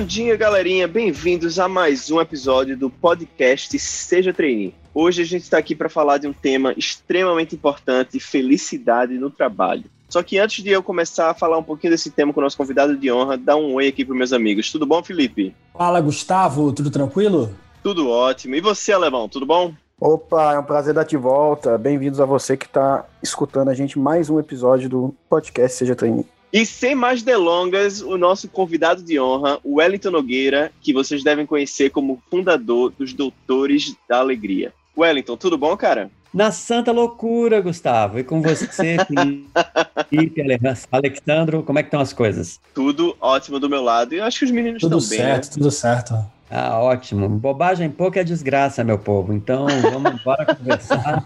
[0.00, 0.88] Bom dia, galerinha.
[0.88, 4.74] Bem-vindos a mais um episódio do podcast Seja Trainee.
[4.94, 9.84] Hoje a gente está aqui para falar de um tema extremamente importante: felicidade no trabalho.
[10.08, 12.56] Só que antes de eu começar a falar um pouquinho desse tema com o nosso
[12.56, 14.72] convidado de honra, dá um oi aqui para meus amigos.
[14.72, 15.54] Tudo bom, Felipe?
[15.74, 16.72] Fala, Gustavo.
[16.72, 17.54] Tudo tranquilo?
[17.82, 18.54] Tudo ótimo.
[18.54, 19.74] E você, Alemão, tudo bom?
[20.00, 21.76] Opa, é um prazer dar de volta.
[21.76, 26.24] Bem-vindos a você que está escutando a gente mais um episódio do podcast Seja Trainee.
[26.52, 31.46] E sem mais delongas, o nosso convidado de honra, o Wellington Nogueira, que vocês devem
[31.46, 34.72] conhecer como fundador dos Doutores da Alegria.
[34.96, 36.10] Wellington, tudo bom, cara?
[36.34, 38.18] Na santa loucura, Gustavo.
[38.18, 38.96] E com você,
[40.10, 40.42] Felipe,
[40.90, 42.60] Alexandro, como é que estão as coisas?
[42.74, 44.12] Tudo ótimo do meu lado.
[44.14, 45.18] E eu acho que os meninos tudo estão bem.
[45.18, 45.52] Tudo certo, né?
[45.54, 46.14] tudo certo.
[46.50, 47.28] Ah, ótimo.
[47.28, 49.32] Bobagem pouco é desgraça, meu povo.
[49.32, 51.24] Então, vamos embora conversar.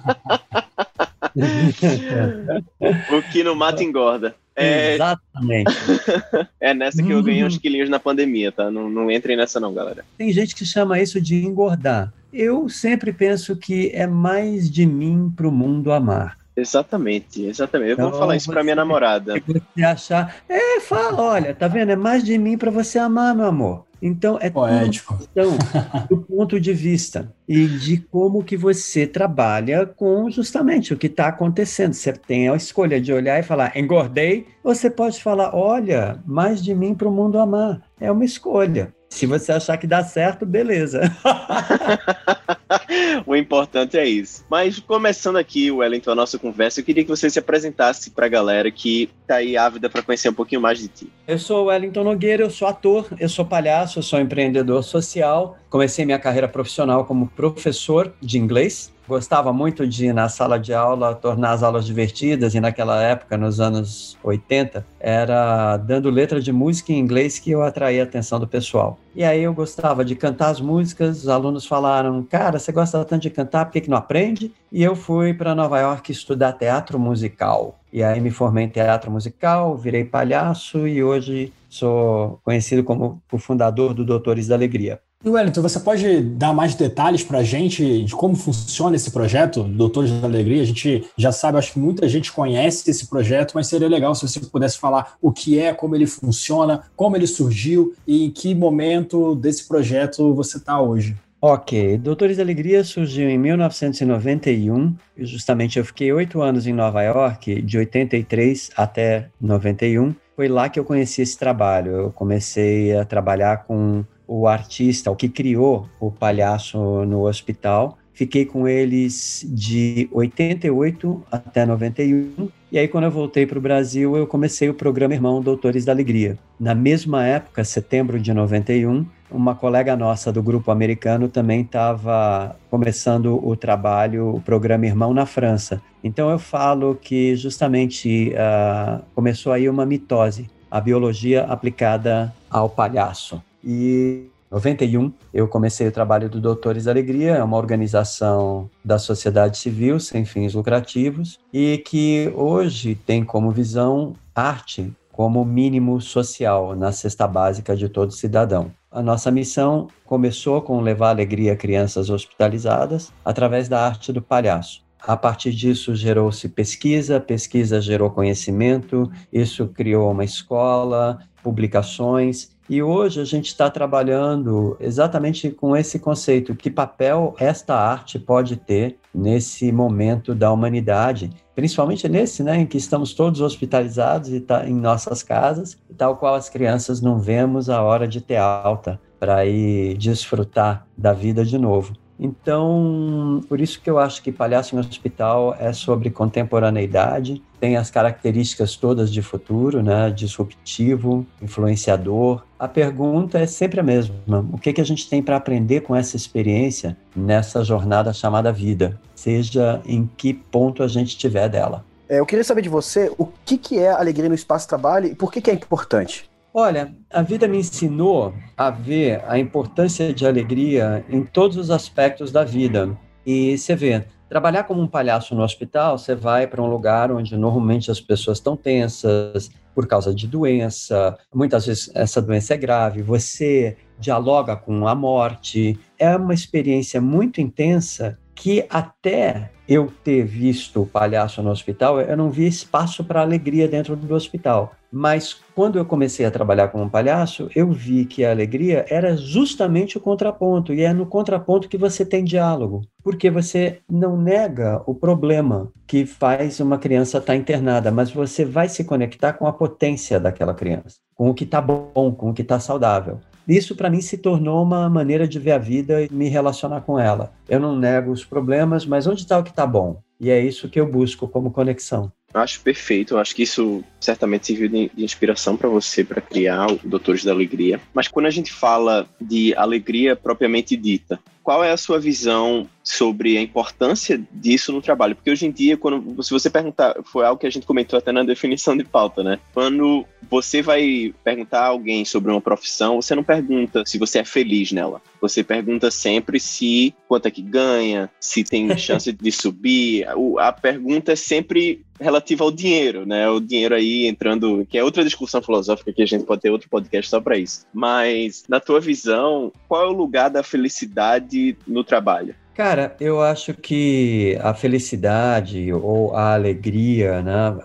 [3.10, 4.34] o que não mata engorda.
[4.56, 4.94] É...
[4.94, 5.72] Exatamente.
[6.60, 8.70] é nessa que eu ganhei uns quilinhos na pandemia, tá?
[8.70, 10.04] Não, não entrem nessa não, galera.
[10.16, 12.12] Tem gente que chama isso de engordar.
[12.32, 16.36] Eu sempre penso que é mais de mim para o mundo amar.
[16.56, 17.90] Exatamente, exatamente.
[17.90, 19.34] Eu então, vou falar isso para minha namorada.
[19.74, 21.90] Você achar, é, fala, olha, tá vendo?
[21.90, 23.84] É mais de mim para você amar, meu amor.
[24.00, 25.18] Então, é Poético.
[25.32, 25.56] Então,
[26.10, 31.28] do ponto de vista e de como que você trabalha com justamente o que está
[31.28, 31.94] acontecendo.
[31.94, 36.62] Você tem a escolha de olhar e falar, engordei, ou você pode falar, olha, mais
[36.62, 37.80] de mim para o mundo amar.
[37.98, 38.92] É uma escolha.
[39.08, 41.00] Se você achar que dá certo, beleza.
[43.26, 44.44] o importante é isso.
[44.50, 48.28] Mas começando aqui, Wellington, a nossa conversa, eu queria que você se apresentasse para a
[48.28, 51.12] galera que está aí ávida para conhecer um pouquinho mais de ti.
[51.26, 55.58] Eu sou Wellington Nogueira, eu sou ator, eu sou palhaço, eu sou empreendedor social.
[55.68, 61.14] Comecei minha carreira profissional como professor de inglês Gostava muito de, na sala de aula,
[61.14, 66.90] tornar as aulas divertidas, e naquela época, nos anos 80, era dando letra de música
[66.90, 68.98] em inglês que eu atraía a atenção do pessoal.
[69.14, 73.22] E aí eu gostava de cantar as músicas, os alunos falaram, cara, você gosta tanto
[73.22, 74.50] de cantar, por que, que não aprende?
[74.72, 77.78] E eu fui para Nova York estudar teatro musical.
[77.92, 83.38] E aí me formei em teatro musical, virei palhaço e hoje sou conhecido como o
[83.38, 85.00] fundador do Doutores da Alegria.
[85.24, 89.62] E Wellington, você pode dar mais detalhes para a gente de como funciona esse projeto,
[89.62, 90.60] Doutores da Alegria?
[90.60, 94.28] A gente já sabe, acho que muita gente conhece esse projeto, mas seria legal se
[94.28, 98.54] você pudesse falar o que é, como ele funciona, como ele surgiu e em que
[98.54, 101.16] momento desse projeto você está hoje.
[101.40, 107.02] Ok, Doutores da Alegria surgiu em 1991, e justamente eu fiquei oito anos em Nova
[107.02, 110.14] York, de 83 até 91.
[110.36, 111.92] Foi lá que eu conheci esse trabalho.
[111.92, 117.98] Eu comecei a trabalhar com o artista, o que criou o palhaço no hospital.
[118.14, 122.48] Fiquei com eles de 88 até 91.
[122.70, 125.90] E aí, quando eu voltei para o Brasil, eu comecei o programa Irmão Doutores da
[125.92, 126.38] Alegria.
[126.58, 133.44] Na mesma época, setembro de 91, uma colega nossa do grupo americano também estava começando
[133.44, 135.82] o trabalho, o programa Irmão na França.
[136.02, 143.42] Então, eu falo que justamente uh, começou aí uma mitose, a biologia aplicada ao palhaço.
[143.64, 148.98] E em 91 eu comecei o trabalho do Doutores da Alegria, é uma organização da
[148.98, 156.74] sociedade civil sem fins lucrativos e que hoje tem como visão arte como mínimo social
[156.74, 158.72] na cesta básica de todo cidadão.
[158.90, 164.84] A nossa missão começou com levar alegria a crianças hospitalizadas através da arte do palhaço.
[165.00, 173.20] A partir disso gerou-se pesquisa, pesquisa gerou conhecimento, isso criou uma escola, publicações e hoje
[173.20, 179.70] a gente está trabalhando exatamente com esse conceito: que papel esta arte pode ter nesse
[179.70, 185.22] momento da humanidade, principalmente nesse, né, em que estamos todos hospitalizados e tá em nossas
[185.22, 190.86] casas, tal qual as crianças não vemos a hora de ter alta para ir desfrutar
[190.96, 191.92] da vida de novo.
[192.18, 197.90] Então, por isso que eu acho que Palhaço em Hospital é sobre contemporaneidade, tem as
[197.90, 200.10] características todas de futuro, né?
[200.10, 202.42] disruptivo, influenciador.
[202.58, 204.14] A pergunta é sempre a mesma:
[204.52, 209.00] o que, que a gente tem para aprender com essa experiência nessa jornada chamada vida,
[209.14, 211.84] seja em que ponto a gente estiver dela?
[212.08, 215.32] É, eu queria saber de você o que, que é alegria no espaço-trabalho e por
[215.32, 216.30] que, que é importante.
[216.56, 222.30] Olha, a vida me ensinou a ver a importância de alegria em todos os aspectos
[222.30, 222.96] da vida.
[223.26, 227.36] E você vê, trabalhar como um palhaço no hospital, você vai para um lugar onde
[227.36, 233.02] normalmente as pessoas estão tensas por causa de doença, muitas vezes essa doença é grave,
[233.02, 235.76] você dialoga com a morte.
[235.98, 242.16] É uma experiência muito intensa que até eu ter visto o palhaço no hospital, eu
[242.16, 244.72] não vi espaço para alegria dentro do hospital.
[244.96, 249.98] Mas quando eu comecei a trabalhar como palhaço, eu vi que a alegria era justamente
[249.98, 254.94] o contraponto, e é no contraponto que você tem diálogo, porque você não nega o
[254.94, 260.20] problema que faz uma criança estar internada, mas você vai se conectar com a potência
[260.20, 263.18] daquela criança, com o que está bom, com o que está saudável.
[263.48, 267.00] Isso para mim se tornou uma maneira de ver a vida e me relacionar com
[267.00, 267.32] ela.
[267.48, 270.00] Eu não nego os problemas, mas onde está o que está bom?
[270.20, 272.12] E é isso que eu busco como conexão.
[272.34, 273.14] Acho perfeito.
[273.14, 277.24] Eu acho que isso certamente serviu de, de inspiração para você para criar o Doutores
[277.24, 277.80] da Alegria.
[277.94, 283.36] Mas quando a gente fala de alegria propriamente dita, qual é a sua visão sobre
[283.36, 285.14] a importância disso no trabalho?
[285.14, 288.10] Porque hoje em dia, quando se você perguntar, foi algo que a gente comentou até
[288.10, 289.38] na definição de pauta, né?
[289.52, 294.24] Quando você vai perguntar a alguém sobre uma profissão, você não pergunta se você é
[294.24, 295.02] feliz nela.
[295.20, 300.06] Você pergunta sempre se quanto é que ganha, se tem chance de subir.
[300.38, 303.28] A pergunta é sempre relativa ao dinheiro, né?
[303.28, 306.68] O dinheiro aí entrando, que é outra discussão filosófica que a gente pode ter outro
[306.68, 307.66] podcast só para isso.
[307.72, 311.33] Mas na tua visão, qual é o lugar da felicidade
[311.66, 312.34] no trabalho?
[312.54, 317.56] Cara, eu acho que a felicidade ou a alegria, né?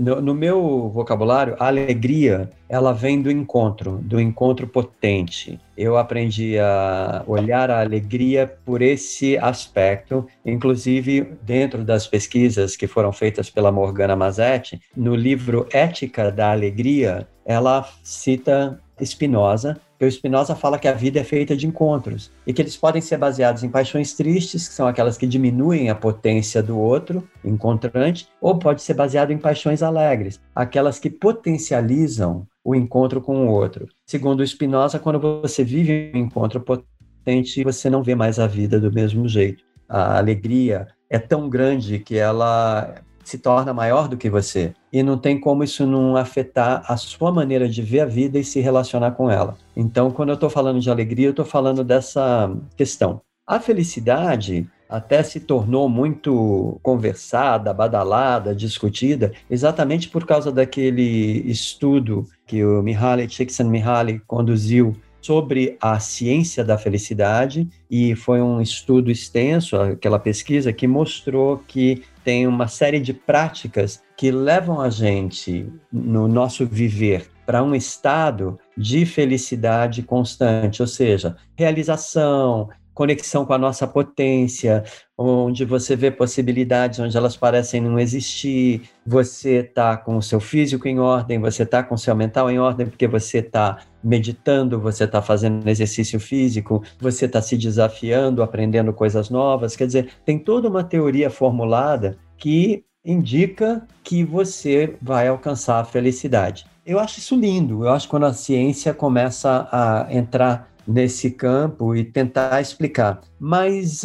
[0.00, 5.60] No, no, meu vocabulário, a alegria ela vem do encontro, do encontro potente.
[5.76, 13.12] Eu aprendi a olhar a alegria por esse aspecto, inclusive dentro das pesquisas que foram
[13.12, 20.54] feitas pela Morgana Mazetti, no livro Ética da Alegria, ela cita Spinoza porque o Spinoza
[20.54, 23.68] fala que a vida é feita de encontros e que eles podem ser baseados em
[23.68, 28.94] paixões tristes, que são aquelas que diminuem a potência do outro, encontrante, ou pode ser
[28.94, 33.88] baseado em paixões alegres, aquelas que potencializam o encontro com o outro.
[34.06, 38.78] Segundo o Spinoza, quando você vive um encontro potente, você não vê mais a vida
[38.78, 39.64] do mesmo jeito.
[39.88, 42.94] A alegria é tão grande que ela
[43.28, 44.72] se torna maior do que você.
[44.92, 48.44] E não tem como isso não afetar a sua maneira de ver a vida e
[48.44, 49.56] se relacionar com ela.
[49.76, 53.20] Então, quando eu estou falando de alegria, eu estou falando dessa questão.
[53.46, 62.64] A felicidade até se tornou muito conversada, badalada, discutida, exatamente por causa daquele estudo que
[62.64, 70.18] o Mihaly Csikszentmihalyi conduziu sobre a ciência da felicidade e foi um estudo extenso, aquela
[70.18, 76.66] pesquisa que mostrou que tem uma série de práticas que levam a gente, no nosso
[76.66, 82.68] viver, para um estado de felicidade constante, ou seja, realização,
[82.98, 84.82] conexão com a nossa potência,
[85.16, 90.88] onde você vê possibilidades onde elas parecem não existir, você está com o seu físico
[90.88, 95.04] em ordem, você está com o seu mental em ordem, porque você está meditando, você
[95.04, 99.76] está fazendo exercício físico, você está se desafiando, aprendendo coisas novas.
[99.76, 106.66] Quer dizer, tem toda uma teoria formulada que indica que você vai alcançar a felicidade.
[106.84, 107.84] Eu acho isso lindo.
[107.84, 113.20] Eu acho que quando a ciência começa a entrar nesse campo e tentar explicar.
[113.38, 114.04] Mas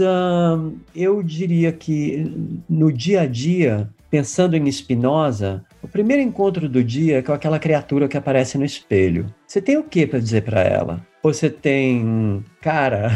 [0.93, 2.31] eu diria que
[2.69, 7.57] no dia a dia, pensando em Spinoza, o primeiro encontro do dia é com aquela
[7.57, 9.25] criatura que aparece no espelho.
[9.47, 11.05] Você tem o que para dizer para ela?
[11.23, 13.11] Você tem, cara,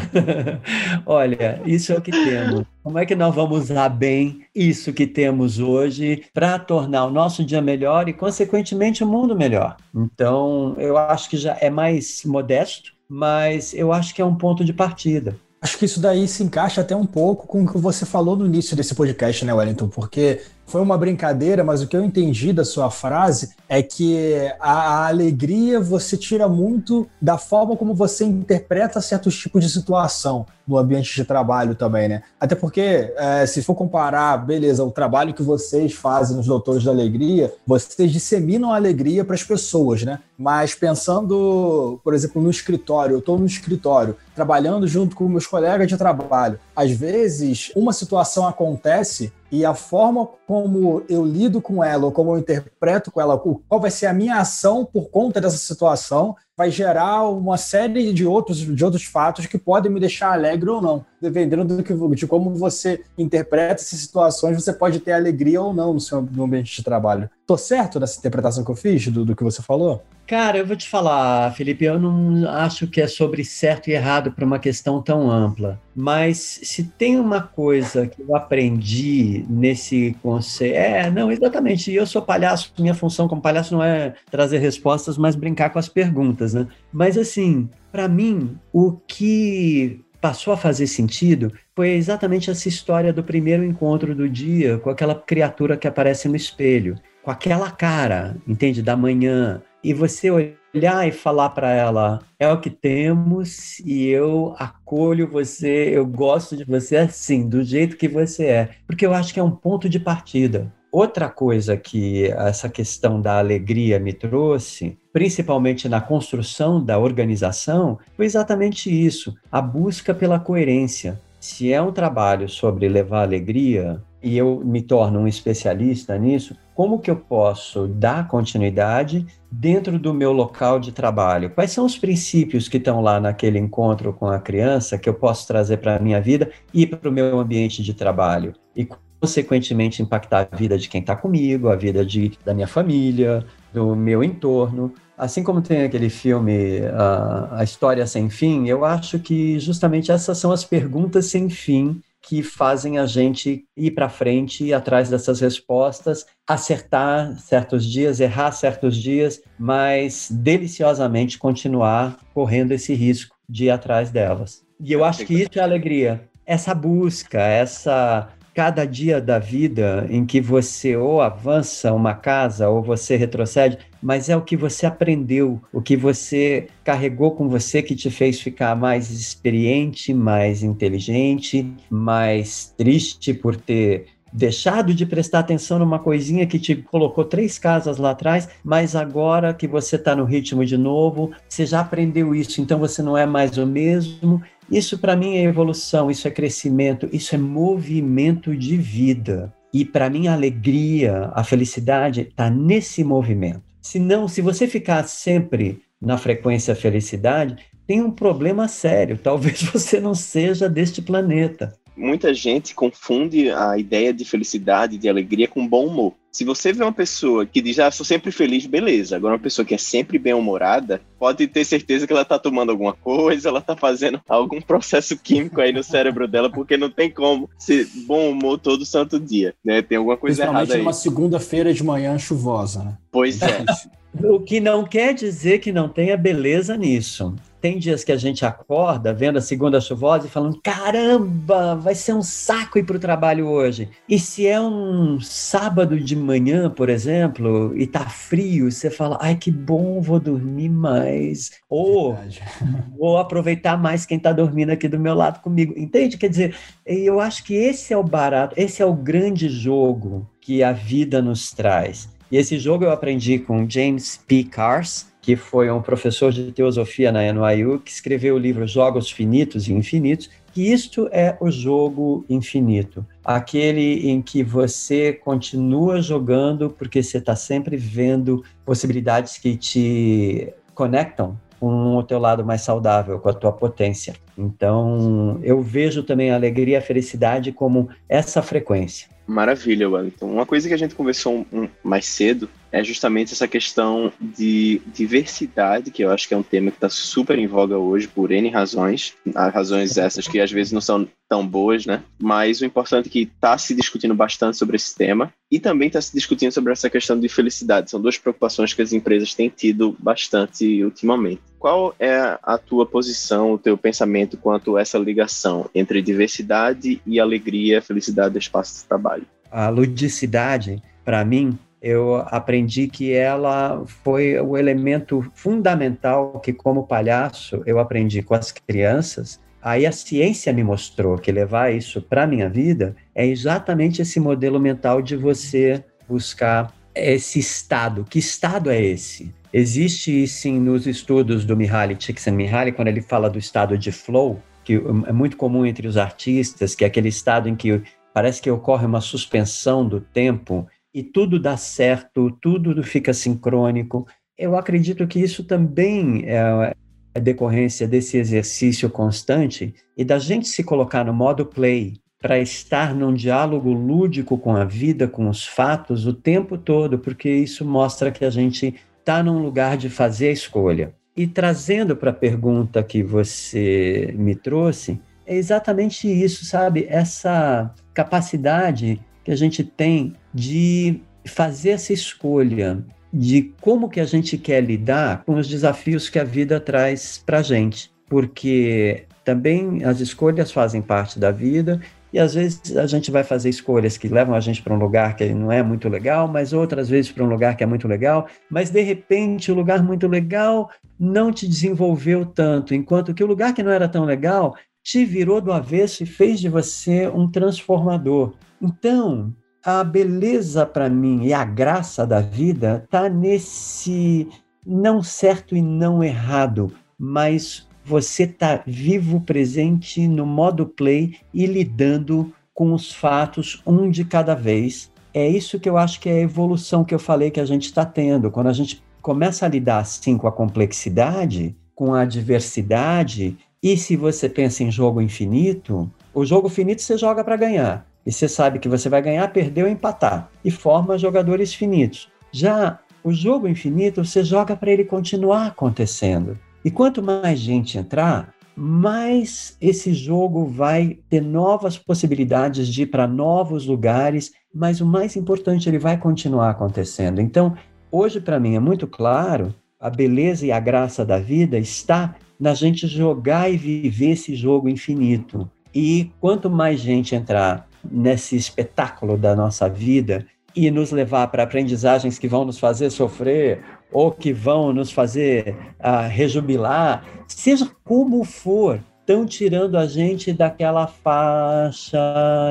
[1.05, 2.63] olha, isso é o que temos.
[2.81, 7.43] Como é que nós vamos usar bem isso que temos hoje para tornar o nosso
[7.43, 9.75] dia melhor e, consequentemente, o mundo melhor?
[9.93, 14.63] Então, eu acho que já é mais modesto, mas eu acho que é um ponto
[14.63, 15.35] de partida.
[15.61, 18.45] Acho que isso daí se encaixa até um pouco com o que você falou no
[18.45, 19.87] início desse podcast, né, Wellington?
[19.87, 24.71] Porque foi uma brincadeira, mas o que eu entendi da sua frase é que a,
[24.71, 30.77] a, alegria você tira muito da forma como você interpreta certos tipos de situação no
[30.77, 32.23] ambiente de trabalho também, né?
[32.37, 36.91] Até porque, é, se for comparar, beleza, o trabalho que vocês fazem nos Doutores da
[36.91, 40.19] Alegria, vocês disseminam a alegria para as pessoas, né?
[40.37, 45.87] Mas pensando, por exemplo, no escritório, eu estou no escritório, trabalhando junto com meus colegas
[45.87, 46.59] de trabalho.
[46.75, 52.31] Às vezes, uma situação acontece e a forma como eu lido com ela, ou como
[52.31, 56.71] eu interpreto com ela, qual vai ser a minha ação por conta dessa situação, vai
[56.71, 61.05] gerar uma série de outros, de outros fatos que podem me deixar alegre ou não.
[61.21, 65.93] Dependendo do que, de como você interpreta essas situações, você pode ter alegria ou não
[65.93, 67.29] no seu no ambiente de trabalho.
[67.45, 70.03] Tô certo nessa interpretação que eu fiz do, do que você falou?
[70.27, 74.29] Cara, eu vou te falar, Felipe, eu não acho que é sobre certo e errado
[74.29, 75.79] para uma questão tão ampla.
[75.95, 80.75] Mas se tem uma coisa que eu aprendi nesse conceito.
[80.75, 81.93] É, não, exatamente.
[81.93, 85.87] Eu sou palhaço, minha função como palhaço não é trazer respostas, mas brincar com as
[85.87, 86.67] perguntas, né?
[86.91, 93.23] Mas assim, para mim, o que passou a fazer sentido foi exatamente essa história do
[93.23, 96.95] primeiro encontro do dia com aquela criatura que aparece no espelho.
[97.23, 102.59] com aquela cara, entende, da manhã, e você olhar e falar para ela: é o
[102.59, 108.45] que temos e eu acolho você, eu gosto de você assim, do jeito que você
[108.45, 110.73] é, porque eu acho que é um ponto de partida.
[110.91, 118.25] Outra coisa que essa questão da alegria me trouxe, principalmente na construção da organização, foi
[118.25, 121.19] exatamente isso: a busca pela coerência.
[121.39, 126.99] Se é um trabalho sobre levar alegria, e eu me torno um especialista nisso, como
[126.99, 131.49] que eu posso dar continuidade dentro do meu local de trabalho?
[131.49, 135.47] Quais são os princípios que estão lá naquele encontro com a criança que eu posso
[135.47, 138.53] trazer para a minha vida e para o meu ambiente de trabalho?
[138.75, 138.87] E,
[139.19, 143.95] consequentemente, impactar a vida de quem está comigo, a vida de, da minha família, do
[143.95, 144.93] meu entorno.
[145.17, 150.37] Assim como tem aquele filme a, a História Sem Fim, eu acho que justamente essas
[150.37, 155.39] são as perguntas sem fim que fazem a gente ir para frente, ir atrás dessas
[155.39, 163.69] respostas, acertar certos dias, errar certos dias, mas deliciosamente continuar correndo esse risco de ir
[163.69, 164.61] atrás delas.
[164.79, 166.29] E eu acho que isso é alegria.
[166.45, 172.81] Essa busca, essa cada dia da vida em que você ou avança uma casa ou
[172.81, 177.95] você retrocede, mas é o que você aprendeu, o que você carregou com você que
[177.95, 185.77] te fez ficar mais experiente, mais inteligente, mais triste por ter deixado de prestar atenção
[185.77, 190.25] numa coisinha que te colocou três casas lá atrás, mas agora que você está no
[190.25, 194.97] ritmo de novo, você já aprendeu isso, então você não é mais o mesmo isso
[194.97, 199.53] para mim é evolução, isso é crescimento, isso é movimento de vida.
[199.73, 203.63] E para mim a alegria, a felicidade está nesse movimento.
[203.81, 209.17] Se não, se você ficar sempre na frequência felicidade, tem um problema sério.
[209.23, 215.47] Talvez você não seja deste planeta muita gente confunde a ideia de felicidade, de alegria
[215.47, 216.13] com bom humor.
[216.31, 219.15] Se você vê uma pessoa que diz, ah, sou sempre feliz, beleza.
[219.15, 222.93] Agora, uma pessoa que é sempre bem-humorada, pode ter certeza que ela tá tomando alguma
[222.93, 227.49] coisa, ela tá fazendo algum processo químico aí no cérebro dela, porque não tem como
[227.57, 229.81] ser bom humor todo santo dia, né?
[229.81, 230.79] Tem alguma coisa errada aí.
[230.79, 232.97] numa segunda-feira de manhã chuvosa, né?
[233.11, 233.65] Pois é.
[234.23, 237.35] o que não quer dizer que não tenha beleza nisso.
[237.67, 242.13] Tem dias que a gente acorda vendo a segunda chuvosa e falando: caramba, vai ser
[242.13, 243.89] um saco ir para o trabalho hoje.
[244.07, 249.35] E se é um sábado de manhã, por exemplo, e tá frio, você fala: ai
[249.35, 251.51] que bom, vou dormir mais.
[251.69, 252.17] Ou
[252.97, 255.73] vou aproveitar mais quem está dormindo aqui do meu lado comigo.
[255.75, 256.17] Entende?
[256.17, 256.55] Quer dizer,
[256.85, 261.21] eu acho que esse é o barato, esse é o grande jogo que a vida
[261.21, 262.07] nos traz.
[262.31, 264.45] E esse jogo eu aprendi com James P.
[264.45, 269.67] Cars, que foi um professor de teosofia na NYU, que escreveu o livro Jogos Finitos
[269.67, 277.03] e Infinitos, que isto é o jogo infinito, aquele em que você continua jogando porque
[277.03, 283.27] você está sempre vendo possibilidades que te conectam com o teu lado mais saudável, com
[283.27, 284.13] a tua potência.
[284.37, 289.09] Então, eu vejo também a alegria e a felicidade como essa frequência.
[289.27, 290.25] Maravilha, Wellington.
[290.25, 294.81] Uma coisa que a gente conversou um, um, mais cedo é justamente essa questão de
[294.93, 298.31] diversidade, que eu acho que é um tema que está super em voga hoje por
[298.31, 302.03] N razões, razões essas que às vezes não são tão boas, né?
[302.19, 306.01] Mas o importante é que está se discutindo bastante sobre esse tema e também está
[306.01, 307.89] se discutindo sobre essa questão de felicidade.
[307.89, 311.41] São duas preocupações que as empresas têm tido bastante ultimamente.
[311.59, 317.19] Qual é a tua posição, o teu pensamento quanto a essa ligação entre diversidade e
[317.19, 319.25] alegria, felicidade do espaço de trabalho?
[319.51, 327.61] A ludicidade, para mim, eu aprendi que ela foi o elemento fundamental que, como palhaço,
[327.65, 329.39] eu aprendi com as crianças.
[329.61, 334.19] Aí a ciência me mostrou que levar isso para a minha vida é exatamente esse
[334.19, 338.05] modelo mental de você buscar esse estado.
[338.09, 339.33] Que estado é esse?
[339.53, 344.75] Existe, sim, nos estudos do Mihaly Csikszentmihalyi, quando ele fala do estado de flow, que
[344.75, 347.81] é muito comum entre os artistas, que é aquele estado em que
[348.13, 354.07] parece que ocorre uma suspensão do tempo e tudo dá certo, tudo fica sincrônico.
[354.35, 356.73] Eu acredito que isso também é,
[357.13, 362.95] é decorrência desse exercício constante e da gente se colocar no modo play para estar
[362.95, 368.09] num diálogo lúdico com a vida, com os fatos o tempo todo, porque isso mostra
[368.09, 370.95] que a gente está num lugar de fazer a escolha.
[371.15, 376.87] E trazendo para a pergunta que você me trouxe, é exatamente isso, sabe?
[376.89, 382.81] Essa capacidade que a gente tem de fazer essa escolha
[383.11, 387.39] de como que a gente quer lidar com os desafios que a vida traz para
[387.39, 391.81] a gente, porque também as escolhas fazem parte da vida
[392.13, 395.17] e às vezes a gente vai fazer escolhas que levam a gente para um lugar
[395.17, 398.27] que não é muito legal, mas outras vezes para um lugar que é muito legal,
[398.49, 403.53] mas de repente o lugar muito legal não te desenvolveu tanto, enquanto que o lugar
[403.53, 408.33] que não era tão legal te virou do avesso e fez de você um transformador.
[408.61, 409.33] Então,
[409.63, 414.27] a beleza para mim e a graça da vida está nesse
[414.65, 422.33] não certo e não errado, mas você está vivo, presente no modo play e lidando
[422.53, 424.91] com os fatos um de cada vez.
[425.13, 427.63] É isso que eu acho que é a evolução que eu falei que a gente
[427.63, 428.29] está tendo.
[428.29, 433.95] Quando a gente começa a lidar assim com a complexidade, com a diversidade, e se
[433.95, 437.86] você pensa em jogo infinito, o jogo finito você joga para ganhar.
[438.07, 440.31] E você sabe que você vai ganhar, perder ou empatar.
[440.43, 442.07] E forma jogadores finitos.
[442.31, 446.39] Já o jogo infinito, você joga para ele continuar acontecendo.
[446.63, 453.05] E quanto mais gente entrar, mais esse jogo vai ter novas possibilidades de ir para
[453.05, 457.19] novos lugares, mas o mais importante, ele vai continuar acontecendo.
[457.19, 457.55] Então,
[457.91, 462.53] hoje para mim é muito claro, a beleza e a graça da vida está na
[462.53, 465.49] gente jogar e viver esse jogo infinito.
[465.75, 470.25] E quanto mais gente entrar nesse espetáculo da nossa vida
[470.55, 475.55] e nos levar para aprendizagens que vão nos fazer sofrer ou que vão nos fazer
[475.79, 481.99] uh, rejubilar, seja como for, estão tirando a gente daquela faixa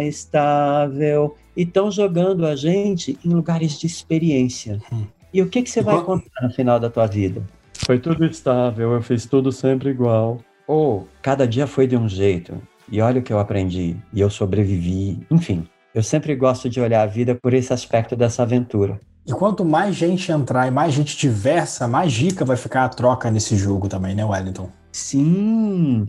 [0.02, 4.80] estável e estão jogando a gente em lugares de experiência.
[4.92, 5.04] Hum.
[5.34, 7.42] E o que, que você vai contar no final da tua vida?
[7.84, 10.38] Foi tudo estável, eu fiz tudo sempre igual.
[10.66, 14.30] Ou cada dia foi de um jeito, e olha o que eu aprendi, e eu
[14.30, 15.66] sobrevivi, enfim.
[15.94, 19.00] Eu sempre gosto de olhar a vida por esse aspecto dessa aventura.
[19.26, 23.30] E quanto mais gente entrar e mais gente diversa, mais rica vai ficar a troca
[23.30, 24.70] nesse jogo também, né, Wellington?
[24.92, 26.06] Sim.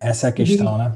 [0.00, 0.92] Essa é a questão, e, né?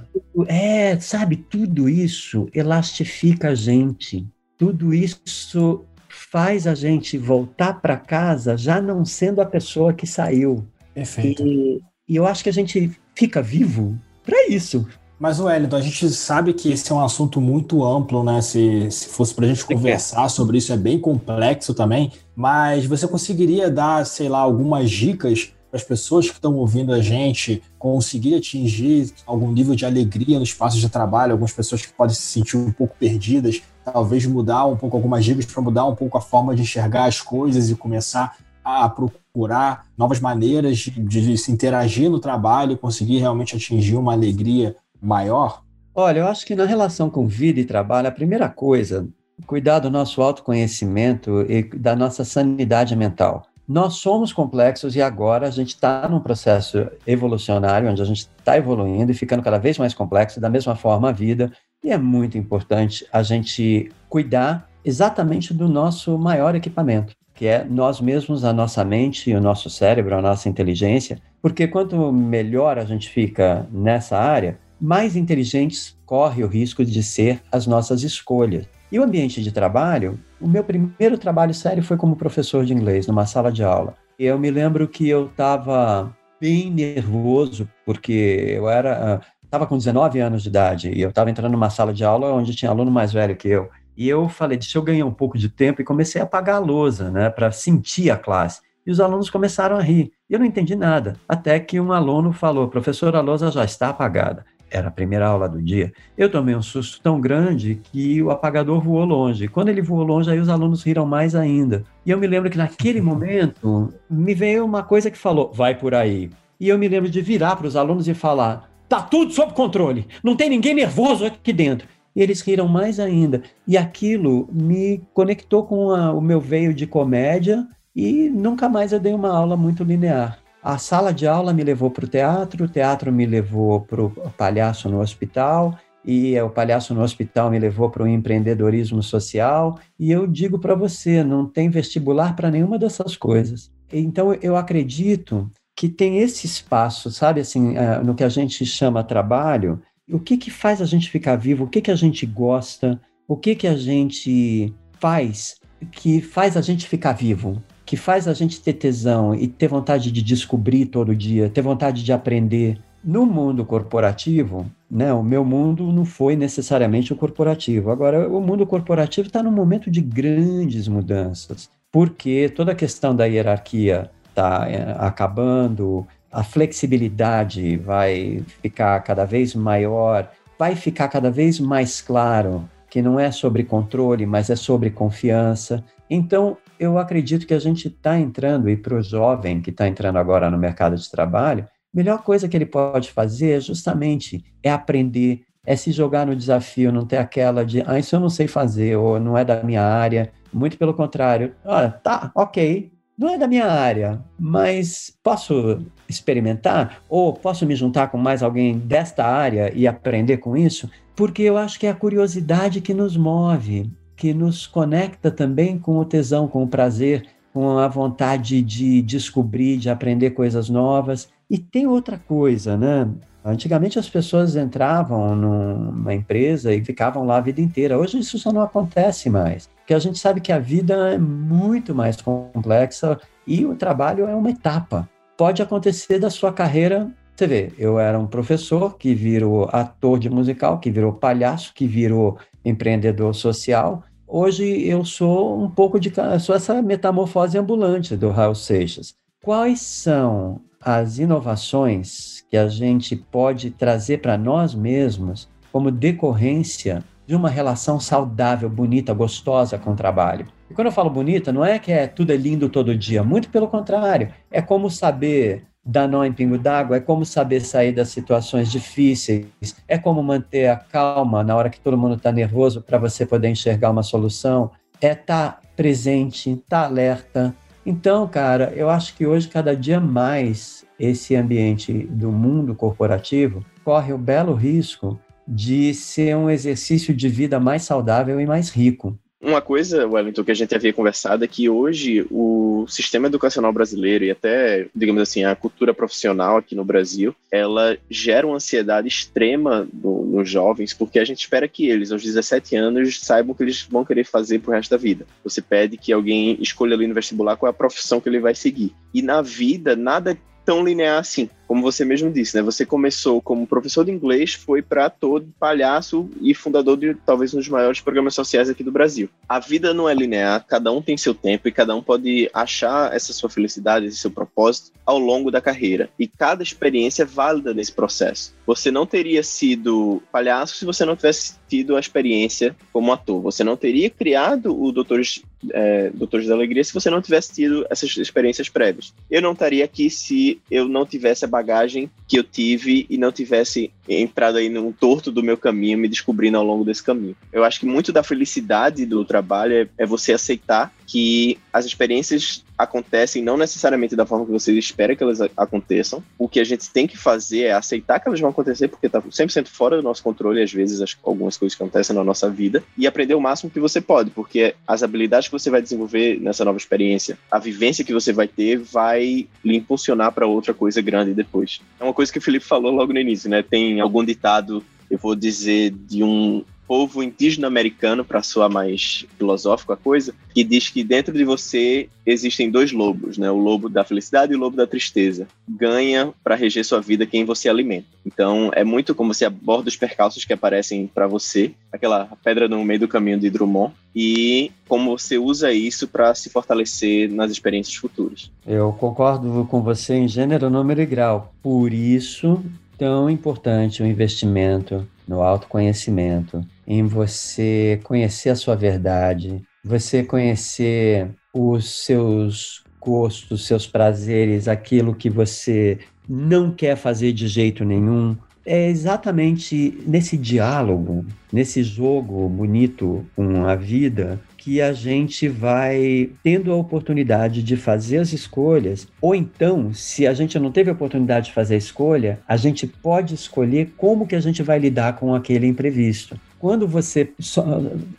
[0.47, 4.27] É, sabe, tudo isso elastifica a gente.
[4.57, 10.65] Tudo isso faz a gente voltar para casa já não sendo a pessoa que saiu.
[10.95, 11.45] Perfeito.
[11.45, 14.87] E, e eu acho que a gente fica vivo para isso.
[15.19, 18.41] Mas, Wellington, a gente sabe que esse é um assunto muito amplo, né?
[18.41, 22.13] Se, se fosse para a gente conversar sobre isso, é bem complexo também.
[22.35, 27.01] Mas você conseguiria dar, sei lá, algumas dicas para as pessoas que estão ouvindo a
[27.01, 31.33] gente conseguir atingir algum nível de alegria no espaço de trabalho?
[31.33, 35.47] Algumas pessoas que podem se sentir um pouco perdidas, talvez mudar um pouco algumas dicas
[35.47, 40.19] para mudar um pouco a forma de enxergar as coisas e começar a procurar novas
[40.19, 44.75] maneiras de, de se interagir no trabalho e conseguir realmente atingir uma alegria
[45.05, 45.63] maior?
[45.95, 49.07] Olha, eu acho que na relação com vida e trabalho, a primeira coisa,
[49.47, 53.43] cuidar do nosso autoconhecimento e da nossa sanidade mental.
[53.67, 58.59] Nós somos complexos e agora a gente está num processo evolucionário, onde a gente está
[58.59, 61.51] evoluindo e ficando cada vez mais complexo, da mesma forma a vida,
[61.83, 68.01] e é muito importante a gente cuidar exatamente do nosso maior equipamento, que é nós
[68.01, 73.09] mesmos, a nossa mente, o nosso cérebro, a nossa inteligência, porque quanto melhor a gente
[73.09, 78.69] fica nessa área, mais inteligentes corre o risco de ser as nossas escolhas.
[78.93, 83.07] E o ambiente de trabalho, o meu primeiro trabalho sério foi como professor de inglês,
[83.07, 83.97] numa sala de aula.
[84.19, 88.13] Eu me lembro que eu estava bem nervoso, porque
[88.57, 92.05] eu era estava com 19 anos de idade e eu estava entrando numa sala de
[92.05, 93.71] aula onde tinha aluno mais velho que eu.
[93.97, 96.59] E eu falei, deixa eu ganhar um pouco de tempo e comecei a apagar a
[96.59, 98.61] lousa, né, para sentir a classe.
[98.87, 100.13] E os alunos começaram a rir.
[100.29, 104.45] Eu não entendi nada, até que um aluno falou: professor, a lousa já está apagada
[104.77, 108.81] era a primeira aula do dia, eu tomei um susto tão grande que o apagador
[108.81, 109.49] voou longe.
[109.49, 111.85] Quando ele voou longe, aí os alunos riram mais ainda.
[112.05, 115.95] E eu me lembro que naquele momento me veio uma coisa que falou: vai por
[115.95, 116.31] aí.
[116.59, 120.07] E eu me lembro de virar para os alunos e falar: tá tudo sob controle,
[120.23, 121.87] não tem ninguém nervoso aqui dentro.
[122.17, 123.43] E eles riram mais ainda.
[123.67, 129.01] E aquilo me conectou com a, o meu veio de comédia e nunca mais eu
[129.01, 130.39] dei uma aula muito linear.
[130.65, 134.11] A sala de aula me levou para o teatro, o teatro me levou para o
[134.35, 139.79] palhaço no hospital, e o palhaço no hospital me levou para o empreendedorismo social.
[140.01, 143.71] E eu digo para você, não tem vestibular para nenhuma dessas coisas.
[143.93, 149.05] Então eu acredito que tem esse espaço, sabe, assim, eh, no que a gente chama
[149.05, 149.83] trabalho.
[150.11, 151.65] O que que faz a gente ficar vivo?
[151.65, 152.99] O que que a gente gosta?
[153.29, 155.57] O que que a gente faz
[155.93, 157.63] que faz a gente ficar vivo?
[157.85, 162.03] Que faz a gente ter tesão e ter vontade de descobrir todo dia, ter vontade
[162.03, 162.79] de aprender.
[163.03, 167.91] No mundo corporativo, né, o meu mundo não foi necessariamente o corporativo.
[167.91, 173.27] Agora, o mundo corporativo está num momento de grandes mudanças, porque toda a questão da
[173.27, 181.61] hierarquia está é, acabando, a flexibilidade vai ficar cada vez maior, vai ficar cada vez
[181.61, 185.85] mais claro que não é sobre controle, mas é sobre confiança.
[186.09, 190.19] Então, eu acredito que a gente está entrando, e para o jovem que está entrando
[190.19, 194.71] agora no mercado de trabalho, a melhor coisa que ele pode fazer é justamente é
[194.71, 198.47] aprender, é se jogar no desafio, não ter aquela de, ah, isso eu não sei
[198.47, 200.33] fazer, ou não é da minha área.
[200.53, 207.03] Muito pelo contrário, olha, tá, ok, não é da minha área, mas posso experimentar?
[207.09, 210.91] Ou posso me juntar com mais alguém desta área e aprender com isso?
[211.15, 215.99] Porque eu acho que é a curiosidade que nos move, que nos conecta também com
[215.99, 221.29] o tesão, com o prazer, com a vontade de descobrir, de aprender coisas novas.
[221.49, 223.09] E tem outra coisa, né?
[223.45, 227.99] Antigamente as pessoas entravam numa empresa e ficavam lá a vida inteira.
[227.99, 229.69] Hoje isso só não acontece mais.
[229.77, 234.35] Porque a gente sabe que a vida é muito mais complexa e o trabalho é
[234.35, 235.07] uma etapa.
[235.37, 237.11] Pode acontecer da sua carreira.
[237.37, 241.87] Você vê, eu era um professor que virou ator de musical, que virou palhaço, que
[241.87, 244.03] virou empreendedor social.
[244.27, 246.13] Hoje eu sou um pouco de.
[246.41, 249.15] sou essa metamorfose ambulante do Raul Seixas.
[249.43, 257.35] Quais são as inovações que a gente pode trazer para nós mesmos como decorrência de
[257.35, 260.47] uma relação saudável, bonita, gostosa com o trabalho.
[260.71, 263.49] E quando eu falo bonita, não é que é tudo é lindo todo dia, muito
[263.49, 264.29] pelo contrário.
[264.51, 269.47] É como saber dar nó em pingo d'água, é como saber sair das situações difíceis,
[269.87, 273.49] é como manter a calma na hora que todo mundo está nervoso para você poder
[273.49, 274.71] enxergar uma solução,
[275.01, 277.55] é estar tá presente, estar tá alerta,
[277.87, 284.13] então, cara, eu acho que hoje, cada dia mais, esse ambiente do mundo corporativo corre
[284.13, 289.19] o belo risco de ser um exercício de vida mais saudável e mais rico.
[289.45, 294.25] Uma coisa, Wellington, que a gente havia conversado é que hoje o sistema educacional brasileiro
[294.25, 299.87] e até, digamos assim, a cultura profissional aqui no Brasil, ela gera uma ansiedade extrema
[299.93, 303.63] no, nos jovens, porque a gente espera que eles, aos 17 anos, saibam o que
[303.63, 305.27] eles vão querer fazer pro resto da vida.
[305.45, 308.55] Você pede que alguém escolha ali no vestibular qual é a profissão que ele vai
[308.55, 308.95] seguir.
[309.13, 312.63] E na vida, nada tão linear assim como você mesmo disse, né?
[312.63, 317.59] Você começou como professor de inglês, foi para todo palhaço e fundador de talvez um
[317.59, 319.29] dos maiores programas sociais aqui do Brasil.
[319.49, 323.13] A vida não é linear, cada um tem seu tempo e cada um pode achar
[323.13, 326.09] essa sua felicidade, esse seu propósito ao longo da carreira.
[326.17, 328.55] E cada experiência é válida nesse processo.
[328.65, 333.43] Você não teria sido palhaço se você não tivesse tido a experiência como ator.
[333.43, 337.85] Você não teria criado o Doutores, é, Doutores da Alegria se você não tivesse tido
[337.91, 339.13] essas experiências prévias.
[339.31, 343.33] Eu não estaria aqui se eu não tivesse a bagagem que eu tive e não
[343.33, 347.37] tivesse entrado aí num torto do meu caminho, me descobrindo ao longo desse caminho.
[347.53, 352.64] Eu acho que muito da felicidade do trabalho é, é você aceitar que as experiências
[352.77, 356.23] acontecem não necessariamente da forma que você espera que elas aconteçam.
[356.39, 359.21] O que a gente tem que fazer é aceitar que elas vão acontecer, porque está
[359.21, 362.83] 100% fora do nosso controle, às vezes, as, algumas coisas que acontecem na nossa vida,
[362.97, 366.65] e aprender o máximo que você pode, porque as habilidades que você vai desenvolver nessa
[366.65, 371.33] nova experiência, a vivência que você vai ter, vai lhe impulsionar para outra coisa grande
[371.33, 371.81] depois.
[372.01, 373.63] É uma coisa que o Felipe falou logo no início, né?
[373.63, 379.93] Tem algum ditado eu vou dizer de um povo indígena americano, para soar mais filosófico
[379.93, 383.51] a coisa, que diz que dentro de você existem dois lobos, né?
[383.51, 385.47] O lobo da felicidade e o lobo da tristeza.
[385.69, 388.07] Ganha para reger sua vida quem você alimenta.
[388.25, 392.83] Então, é muito como se aborda os percalços que aparecem para você, aquela pedra no
[392.85, 397.97] meio do caminho de Drummond, e como você usa isso para se fortalecer nas experiências
[397.97, 398.51] futuras.
[398.67, 401.53] Eu concordo com você em gênero, número e grau.
[401.63, 402.63] Por isso,
[402.97, 412.05] tão importante o investimento no autoconhecimento, em você conhecer a sua verdade, você conhecer os
[412.05, 418.37] seus gostos, seus prazeres, aquilo que você não quer fazer de jeito nenhum.
[418.67, 426.73] É exatamente nesse diálogo, nesse jogo bonito com a vida, que a gente vai tendo
[426.73, 431.49] a oportunidade de fazer as escolhas, ou então, se a gente não teve a oportunidade
[431.49, 435.35] de fazer a escolha, a gente pode escolher como que a gente vai lidar com
[435.35, 436.41] aquele imprevisto.
[436.65, 437.31] Quando você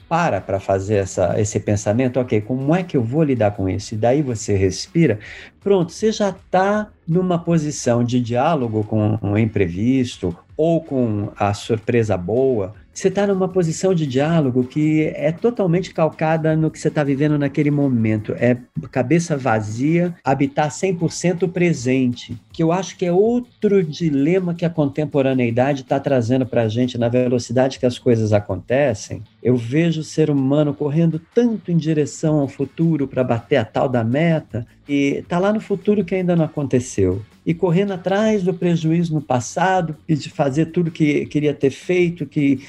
[0.08, 3.96] para para fazer essa, esse pensamento, ok, como é que eu vou lidar com isso?
[3.96, 5.18] E daí você respira,
[5.60, 12.16] pronto, você já está numa posição de diálogo com o imprevisto ou com a surpresa
[12.16, 17.04] boa, você está numa posição de diálogo que é totalmente calcada no que você está
[17.04, 18.34] vivendo naquele momento.
[18.40, 18.58] É
[18.90, 25.82] cabeça vazia, habitar 100% presente, que eu acho que é outro dilema que a contemporaneidade
[25.82, 29.22] está trazendo para a gente na velocidade que as coisas acontecem.
[29.44, 33.90] Eu vejo o ser humano correndo tanto em direção ao futuro para bater a tal
[33.90, 38.54] da meta e está lá no futuro que ainda não aconteceu e correndo atrás do
[38.54, 42.62] prejuízo no passado e de fazer tudo que queria ter feito, que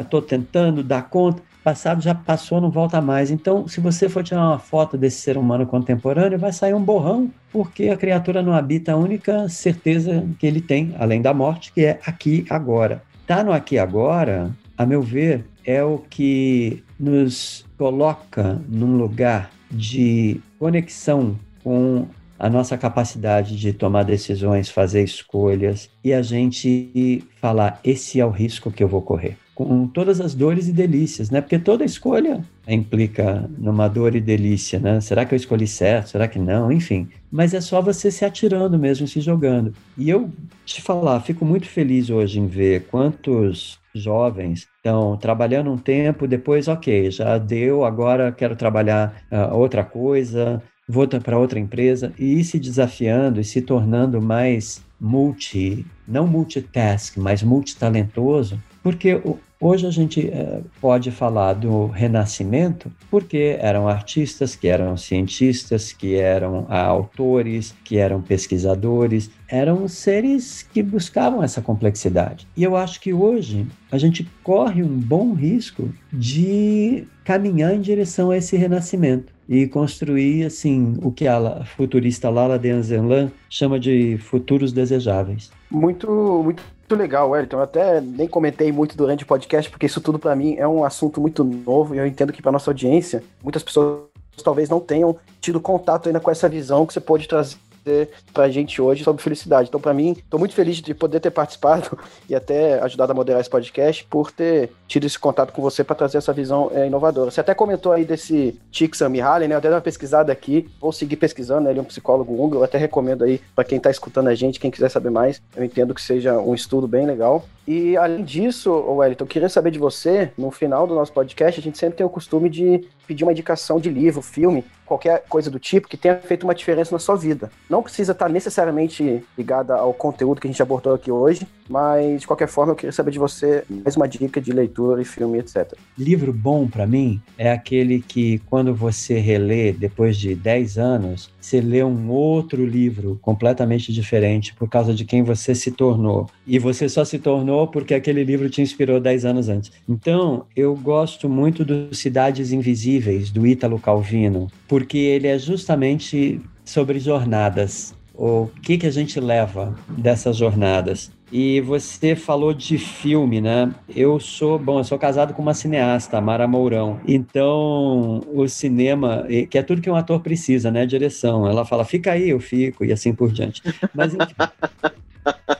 [0.00, 3.30] estou uh, tentando dar conta passado já passou, não volta mais.
[3.30, 7.30] Então, se você for tirar uma foto desse ser humano contemporâneo, vai sair um borrão,
[7.50, 11.86] porque a criatura não habita a única certeza que ele tem, além da morte, que
[11.86, 13.02] é aqui agora.
[13.26, 20.40] Tá no aqui agora, a meu ver, é o que nos coloca num lugar de
[20.58, 22.06] conexão com
[22.38, 28.30] a nossa capacidade de tomar decisões, fazer escolhas e a gente falar: esse é o
[28.30, 31.40] risco que eu vou correr com todas as dores e delícias, né?
[31.40, 35.00] Porque toda escolha implica numa dor e delícia, né?
[35.00, 36.10] Será que eu escolhi certo?
[36.10, 36.72] Será que não?
[36.72, 37.08] Enfim.
[37.30, 39.72] Mas é só você se atirando mesmo, se jogando.
[39.96, 40.30] E eu
[40.64, 46.66] te falar, fico muito feliz hoje em ver quantos jovens estão trabalhando um tempo, depois,
[46.66, 52.44] ok, já deu, agora quero trabalhar uh, outra coisa, vou para outra empresa, e ir
[52.44, 59.18] se desafiando e se tornando mais multi, não multitask, mas multitalentoso, porque
[59.58, 66.16] hoje a gente é, pode falar do renascimento porque eram artistas, que eram cientistas, que
[66.16, 72.46] eram autores, que eram pesquisadores, eram seres que buscavam essa complexidade.
[72.54, 78.30] E eu acho que hoje a gente corre um bom risco de caminhar em direção
[78.30, 84.72] a esse renascimento e construir assim o que a futurista Lala Denzerlan chama de futuros
[84.74, 85.50] desejáveis.
[85.70, 86.06] Muito,
[86.44, 87.56] muito muito legal, Wellington.
[87.56, 90.84] Eu até nem comentei muito durante o podcast, porque isso tudo para mim é um
[90.84, 94.02] assunto muito novo e eu entendo que para nossa audiência, muitas pessoas
[94.42, 98.48] talvez não tenham tido contato ainda com essa visão que você pode trazer trazer pra
[98.48, 99.68] gente hoje sobre felicidade.
[99.68, 101.96] Então, para mim, estou muito feliz de poder ter participado
[102.28, 105.94] e até ajudado a moderar esse podcast por ter tido esse contato com você para
[105.94, 107.30] trazer essa visão é, inovadora.
[107.30, 109.54] Você até comentou aí desse Csikszentmihalyi, né?
[109.54, 111.70] Eu dei uma pesquisada aqui, vou seguir pesquisando, né?
[111.70, 114.70] ele é um psicólogo húngaro, até recomendo aí para quem está escutando a gente, quem
[114.70, 117.44] quiser saber mais, eu entendo que seja um estudo bem legal.
[117.66, 121.62] E além disso, Wellington, eu queria saber de você, no final do nosso podcast, a
[121.62, 125.58] gente sempre tem o costume de pedir uma indicação de livro, filme, qualquer coisa do
[125.58, 127.50] tipo que tenha feito uma diferença na sua vida.
[127.68, 132.26] Não precisa estar necessariamente ligada ao conteúdo que a gente abordou aqui hoje, mas de
[132.26, 135.74] qualquer forma eu queria saber de você mais uma dica de leitura e filme, etc.
[135.98, 141.60] Livro bom para mim é aquele que quando você relê depois de 10 anos, você
[141.60, 146.28] lê um outro livro completamente diferente por causa de quem você se tornou.
[146.46, 149.72] E você só se tornou porque aquele livro te inspirou 10 anos antes.
[149.88, 156.98] Então, eu gosto muito do Cidades Invisíveis, do Ítalo Calvino, porque ele é justamente sobre
[156.98, 157.94] jornadas.
[158.16, 161.10] O que, que a gente leva dessas jornadas?
[161.32, 163.74] E você falou de filme, né?
[163.88, 167.00] Eu sou, bom, eu sou casado com uma cineasta, Mara Mourão.
[167.08, 170.86] Então, o cinema, que é tudo que um ator precisa, né?
[170.86, 171.48] Direção.
[171.48, 173.62] Ela fala, fica aí, eu fico, e assim por diante.
[173.92, 174.34] Mas, enfim.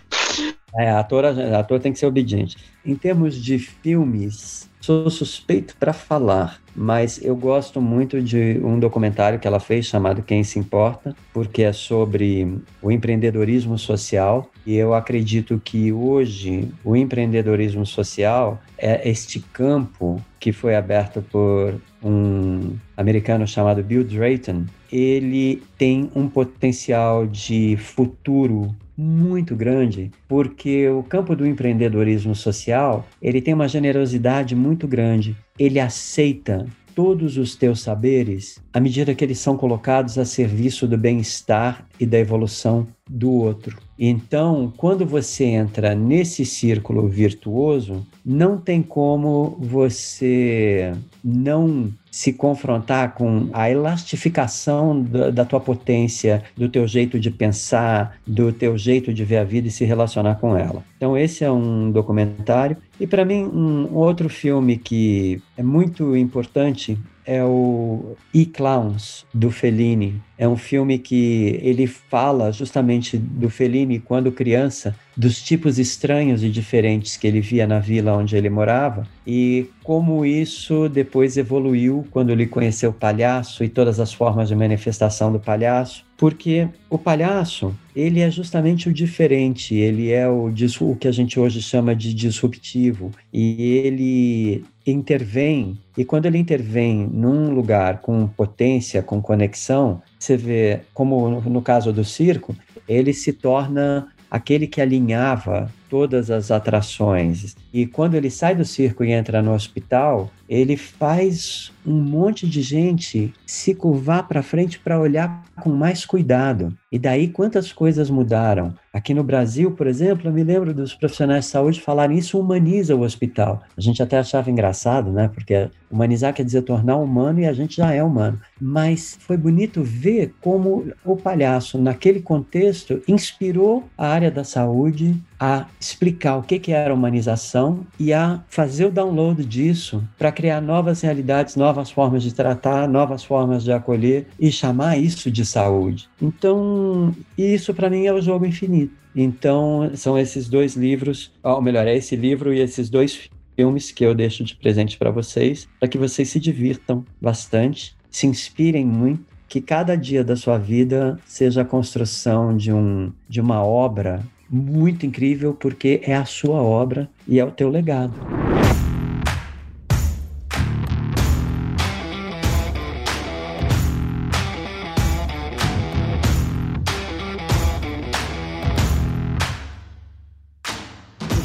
[0.77, 2.57] É, ator, ator tem que ser obediente.
[2.85, 9.39] Em termos de filmes, sou suspeito para falar, mas eu gosto muito de um documentário
[9.39, 14.51] que ela fez chamado Quem se Importa, porque é sobre o empreendedorismo social.
[14.67, 21.81] E eu acredito que hoje o empreendedorismo social é este campo que foi aberto por
[22.03, 24.65] um americano chamado Bill Drayton.
[24.93, 33.41] Ele tem um potencial de futuro muito grande, porque o campo do empreendedorismo social, ele
[33.41, 35.37] tem uma generosidade muito grande.
[35.59, 40.97] Ele aceita todos os teus saberes à medida que eles são colocados a serviço do
[40.97, 43.77] bem-estar e da evolução do outro.
[43.99, 53.49] Então, quando você entra nesse círculo virtuoso, não tem como você não se confrontar com
[53.53, 59.25] a elastificação da, da, tua potência, do teu jeito de pensar, do teu jeito de
[59.25, 60.85] ver a vida e se relacionar com ela.
[60.97, 62.77] Então, esse é um documentário.
[63.01, 70.21] E para mim, um outro filme que é muito importante é o E-Clowns, do Fellini.
[70.37, 76.51] É um filme que ele fala justamente do Fellini quando criança, dos tipos estranhos e
[76.51, 82.31] diferentes que ele via na vila onde ele morava e como isso depois evoluiu quando
[82.31, 87.75] ele conheceu o palhaço e todas as formas de manifestação do palhaço, porque o palhaço,
[87.95, 92.13] ele é justamente o diferente, ele é o, o que a gente hoje chama de
[92.13, 100.37] disruptivo e ele intervém e quando ele intervém num lugar com potência, com conexão, você
[100.37, 102.55] vê, como no caso do circo,
[102.89, 107.55] ele se torna aquele que alinhava todas as atrações.
[107.73, 112.63] E quando ele sai do circo e entra no hospital, ele faz um monte de
[112.63, 116.77] gente se curvar para frente para olhar com mais cuidado.
[116.91, 118.75] E daí quantas coisas mudaram?
[118.93, 122.95] Aqui no Brasil, por exemplo, eu me lembro dos profissionais de saúde falarem isso humaniza
[122.95, 123.63] o hospital.
[123.77, 125.29] A gente até achava engraçado, né?
[125.33, 128.41] Porque humanizar quer dizer tornar humano e a gente já é humano.
[128.61, 135.67] Mas foi bonito ver como o palhaço, naquele contexto, inspirou a área da saúde a
[135.79, 141.03] explicar o que, que era humanização e a fazer o download disso para criar novas
[141.03, 146.09] realidades, novas formas de tratar, novas formas de acolher e chamar isso de saúde.
[146.21, 148.95] Então, isso para mim é o jogo infinito.
[149.15, 154.03] Então, são esses dois livros, ou melhor, é esse livro e esses dois filmes que
[154.03, 159.35] eu deixo de presente para vocês, para que vocês se divirtam bastante, se inspirem muito
[159.47, 165.07] que cada dia da sua vida seja a construção de, um, de uma obra muito
[165.07, 168.15] incrível porque é a sua obra e é o teu legado.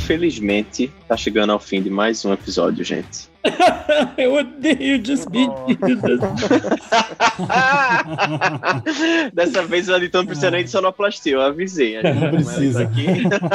[0.10, 3.30] Infelizmente, tá chegando ao fim de mais um episódio, gente.
[4.18, 6.20] Eu odeio despedidas.
[9.32, 12.02] Dessa vez o editor não precisa nem de sonoplastia, eu avisei.
[12.02, 12.82] Não precisa.
[12.84, 13.06] Aqui.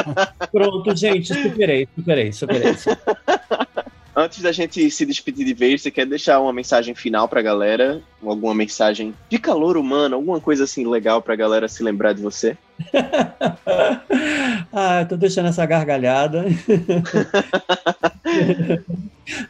[0.53, 2.77] Pronto, gente, superei, superei, superei.
[4.15, 8.01] Antes da gente se despedir de vez, você quer deixar uma mensagem final pra galera?
[8.25, 12.57] Alguma mensagem de calor humano, alguma coisa assim legal pra galera se lembrar de você?
[14.73, 16.45] ah, tô deixando essa gargalhada.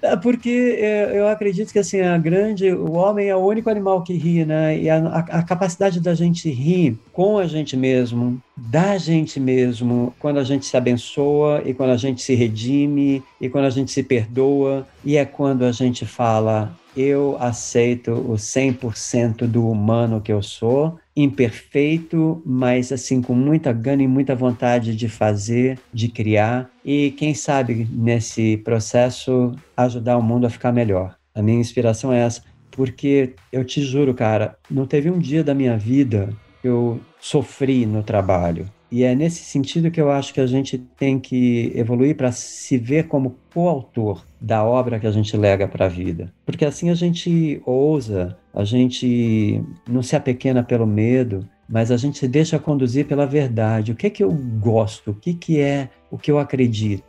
[0.01, 4.03] É porque é, eu acredito que assim a grande, o homem é o único animal
[4.03, 4.79] que ri, né?
[4.79, 10.39] E a, a, capacidade da gente rir com a gente mesmo, da gente mesmo, quando
[10.39, 14.03] a gente se abençoa e quando a gente se redime e quando a gente se
[14.03, 20.41] perdoa e é quando a gente fala eu aceito o 100% do humano que eu
[20.41, 27.13] sou, imperfeito, mas assim com muita gana e muita vontade de fazer, de criar e
[27.13, 31.17] quem sabe nesse processo ajudar o mundo a ficar melhor.
[31.35, 35.55] A minha inspiração é essa, porque eu te juro, cara, não teve um dia da
[35.55, 38.69] minha vida que eu sofri no trabalho.
[38.91, 42.79] E é nesse sentido que eu acho que a gente tem que evoluir para se
[42.79, 46.33] ver como coautor da obra que a gente lega para a vida.
[46.47, 52.19] Porque assim a gente ousa, a gente não se apequena pelo medo, mas a gente
[52.19, 53.93] se deixa conduzir pela verdade.
[53.93, 55.11] O que é que eu gosto?
[55.11, 57.03] O que, que é o que eu acredito?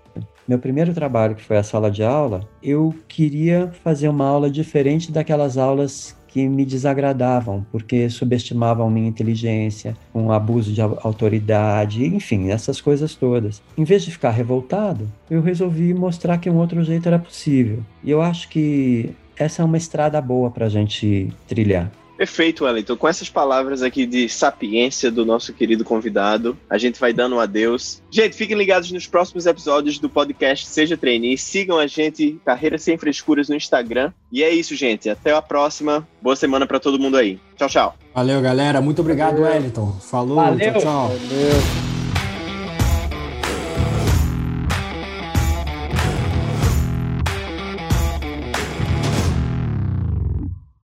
[0.48, 5.12] Meu primeiro trabalho, que foi a sala de aula, eu queria fazer uma aula diferente
[5.12, 12.82] daquelas aulas que me desagradavam, porque subestimavam minha inteligência, um abuso de autoridade, enfim, essas
[12.82, 13.62] coisas todas.
[13.78, 17.80] Em vez de ficar revoltado, eu resolvi mostrar que um outro jeito era possível.
[18.04, 21.90] E eu acho que essa é uma estrada boa para a gente trilhar.
[22.18, 22.96] Perfeito, Wellington.
[22.96, 27.40] Com essas palavras aqui de sapiência do nosso querido convidado, a gente vai dando um
[27.40, 28.02] adeus.
[28.10, 31.38] Gente, fiquem ligados nos próximos episódios do podcast Seja Trainee.
[31.38, 34.14] Sigam a gente, Carreira Sem Frescuras, no Instagram.
[34.32, 35.10] E é isso, gente.
[35.10, 36.08] Até a próxima.
[36.22, 37.40] Boa semana para todo mundo aí.
[37.58, 37.96] Tchau, tchau.
[38.14, 38.82] Valeu, galera.
[38.82, 39.52] Muito obrigado, Valeu.
[39.52, 39.92] Wellington.
[40.00, 40.36] Falou.
[40.36, 40.72] Valeu.
[40.74, 41.08] Tchau, tchau.
[41.10, 41.95] Valeu.